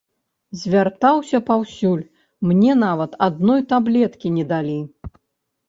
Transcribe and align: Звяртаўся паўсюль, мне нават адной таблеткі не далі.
Звяртаўся 0.61 1.41
паўсюль, 1.49 2.01
мне 2.53 2.71
нават 2.85 3.11
адной 3.29 3.61
таблеткі 3.77 4.35
не 4.41 4.51
далі. 4.57 4.77